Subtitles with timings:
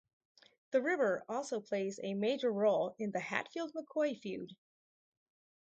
[0.71, 4.55] The river also plays a major role in the Hatfield-McCoy feud.